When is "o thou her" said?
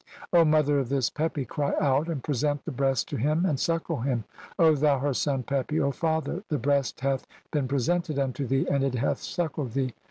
4.57-5.13